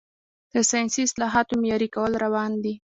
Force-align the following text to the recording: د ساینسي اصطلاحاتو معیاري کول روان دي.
د 0.53 0.53
ساینسي 0.69 1.01
اصطلاحاتو 1.05 1.53
معیاري 1.61 1.89
کول 1.95 2.11
روان 2.25 2.51
دي. 2.63 2.73